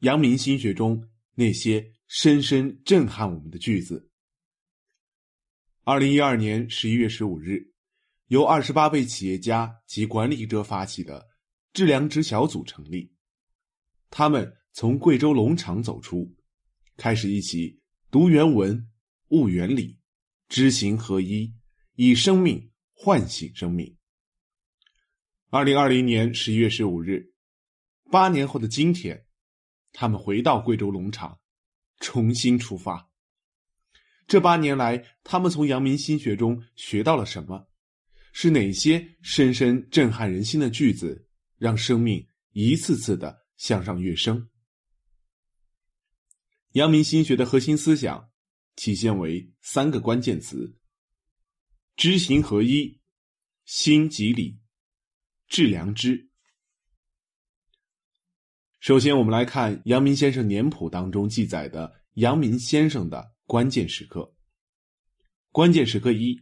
[0.00, 4.08] 阳明心学中那些深深震撼我们的句子。
[5.82, 7.72] 二零一二年十一月十五日，
[8.28, 11.26] 由二十八位企业家及管理者发起的
[11.72, 13.12] 致良知小组成立，
[14.08, 16.32] 他们从贵州龙场走出，
[16.96, 18.88] 开始一起读原文、
[19.30, 19.98] 悟原理、
[20.48, 21.52] 知行合一，
[21.94, 23.96] 以生命唤醒生命。
[25.50, 27.32] 二零二零年十一月十五日，
[28.12, 29.26] 八年后的今天，
[29.92, 31.38] 他们回到贵州龙场，
[32.00, 33.10] 重新出发。
[34.26, 37.68] 这八年来，他们从阳明心学中学到了什么？
[38.32, 44.48] 是哪些深深震撼人心的句子，让生命一次次的向上跃升？
[46.72, 48.30] 阳明心学的核心思想
[48.76, 50.76] 体现为三个关键词：
[51.96, 53.00] 知行合一、
[53.64, 54.60] 心即理。
[55.48, 56.27] 致良知。
[58.80, 64.32] 首先，我们来看阳明先生年谱当中记载的阳明先生的关键时刻。
[65.50, 66.40] 关键时刻一：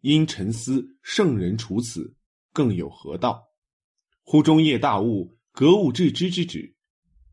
[0.00, 2.16] 因沉思圣人处此，
[2.52, 3.48] 更有何道？
[4.22, 6.74] 乎中夜大悟，格物致知之旨，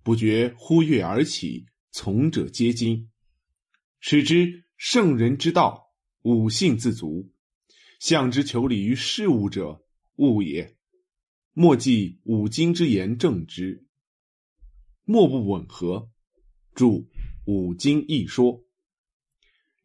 [0.03, 3.09] 不觉呼跃而起，从者皆惊。
[3.99, 5.91] 使之圣人之道，
[6.21, 7.31] 五性自足，
[7.99, 9.83] 向之求理于事物者。
[10.17, 10.77] 物也，
[11.53, 13.85] 莫记五经之言正之，
[15.03, 16.09] 莫不吻合。
[16.75, 17.09] 注
[17.45, 18.63] 五经一说。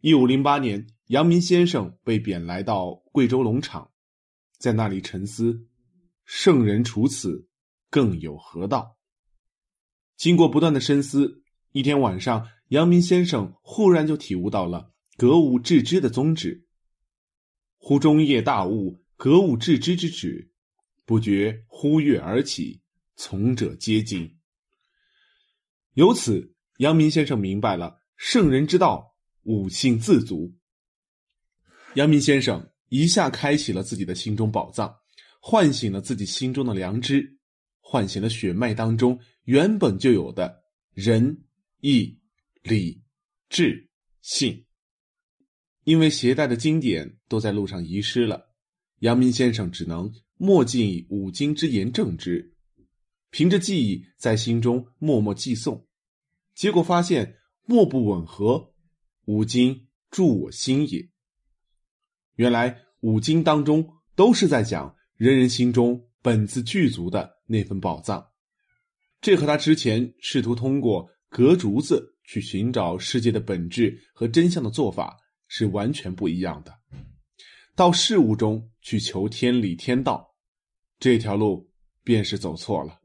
[0.01, 3.91] 一五零八年，阳明先生被贬来到贵州龙场，
[4.59, 5.67] 在那里沉思：
[6.25, 7.49] 圣人处此，
[7.91, 8.97] 更有何道？
[10.17, 16.67] 经过不断的深思，一天晚上，阳明先生忽然就体悟到了格物致知的宗旨。
[17.79, 19.03] 忽中夜大悟。
[19.17, 20.51] 格物致知之旨，
[21.05, 22.81] 不觉呼跃而起，
[23.17, 24.39] 从者皆惊。
[25.93, 30.53] 由此，阳明先生明白了圣人之道，五性自足。
[31.95, 34.93] 阳明先生一下开启了自己的心中宝藏，
[35.41, 37.39] 唤醒了自己心中的良知，
[37.81, 41.45] 唤醒了血脉当中原本就有的仁、
[41.81, 42.19] 义、
[42.63, 43.01] 礼、
[43.49, 43.89] 智、
[44.23, 44.65] 信。
[45.85, 48.51] 因为携带的经典都在路上遗失了。
[49.01, 52.55] 阳明先生只能默记五经之言正之，
[53.31, 55.85] 凭着记忆在心中默默记诵，
[56.55, 58.73] 结果发现莫不吻合，
[59.27, 61.09] 五经助我心也。
[62.35, 68.27] 原来五经当中都是在讲人人心中本自具足的那份宝藏，
[69.21, 75.17] 这和他之前试图通过隔竹子去寻找世界的本质和真相的做法
[75.47, 76.75] 是完全不一样的。
[77.77, 80.35] 到事物中去求天理天道，
[81.01, 81.69] 这条路
[82.05, 83.01] 便是走错了。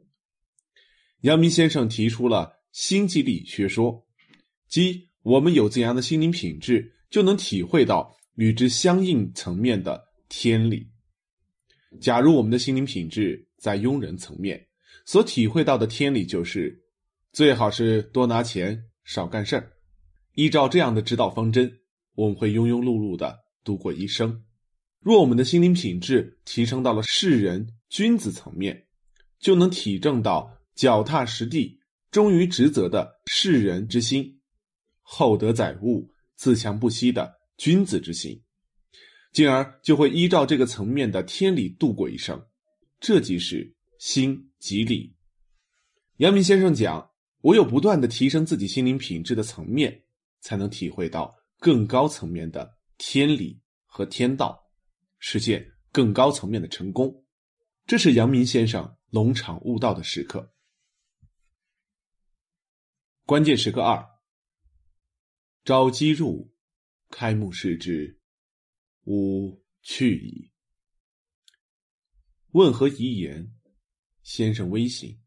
[1.22, 4.06] 阳明先生提出了心即理学说，
[4.68, 10.88] 即我们有怎样的心灵品质，就能体会到与之相应层面的天理。
[12.00, 14.68] 假如我们的心灵品质在庸人层面，
[15.04, 16.80] 所体会到的天理就是
[17.34, 19.72] 最好是多拿钱少干事儿。
[20.36, 21.80] 依照这样的指导方针，
[22.14, 24.46] 我们会庸庸碌碌的度过一生。
[25.00, 28.86] 若我们的心灵品质提升到了世人君子层面，
[29.40, 31.80] 就能体证到脚踏实地、
[32.12, 34.40] 忠于职责的世人之心，
[35.02, 38.42] 厚德载物、自强不息的君子之心，
[39.32, 42.46] 进而就会依照这个层面的天理度过一生。
[43.00, 45.16] 这即是心即理。
[46.18, 47.10] 阳明先生讲：
[47.44, 50.04] 唯有不断的提升自己心灵品质的层面，
[50.42, 54.62] 才能体会到更高层面的天理和天道。
[55.20, 57.26] 实现更高层面的成功，
[57.86, 60.54] 这是阳明先生龙场悟道的时刻。
[63.26, 64.04] 关键时刻二：
[65.64, 66.52] 朝鸡入，
[67.10, 68.20] 开幕视之，
[69.04, 70.52] 吾去矣。
[72.52, 73.54] 问何遗言？
[74.24, 75.22] 先生微醒，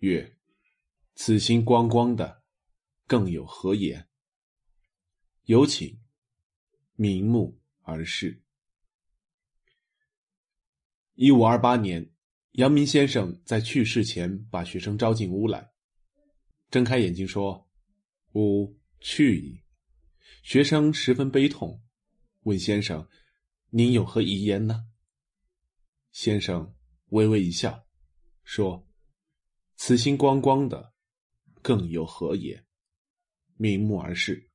[0.00, 0.38] 曰
[1.16, 2.42] ：“此心光光的，
[3.06, 4.08] 更有何言？”
[5.44, 6.02] 有请，
[6.94, 8.43] 明目而视。
[11.16, 12.10] 一五二八年，
[12.52, 15.70] 阳明先生在去世前把学生招进屋来，
[16.72, 17.68] 睁开眼睛说
[18.34, 19.60] ：“吾去矣。”
[20.42, 21.80] 学生十分悲痛，
[22.42, 23.06] 问先生
[23.70, 24.86] ：“您有何遗言呢？”
[26.10, 26.74] 先生
[27.10, 27.86] 微微一笑，
[28.42, 28.84] 说
[29.76, 30.94] ：“此心光光的，
[31.62, 32.64] 更有何也？”
[33.56, 34.50] 瞑目而视。”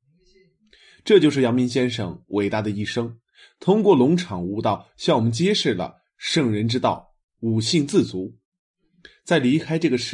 [1.05, 3.21] 这就是阳明先生伟大的一生，
[3.61, 5.98] 通过龙场悟道，向我们揭示了。
[6.19, 8.37] 圣人之道，五性自足，
[9.23, 10.07] 在离开这个世。